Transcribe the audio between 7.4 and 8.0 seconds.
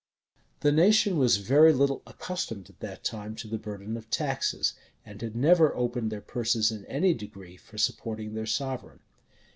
for